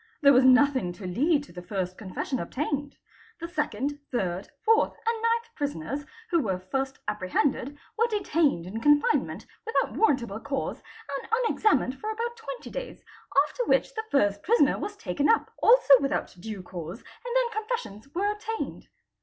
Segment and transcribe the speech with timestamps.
[0.23, 2.95] There was nothing to lead to the first confession obtained.
[3.39, 8.81] The 2nd, ~ 3rd, 4th, and 9th prisoners who were first apprehended were detained in—
[8.81, 10.77] confinement without warrantable cause
[11.15, 13.03] and unexamined for about twenty days,
[13.47, 18.09] after which the Ist prisoner was taken up, also without due cause, and then confessions
[18.15, 18.87] were obtained.